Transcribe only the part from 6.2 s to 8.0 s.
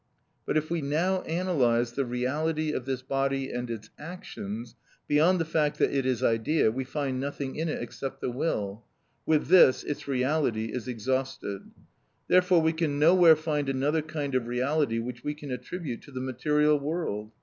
idea, we find nothing in it